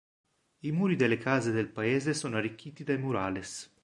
[0.61, 3.71] I muri delle case del paese sono arricchiti dai "murales".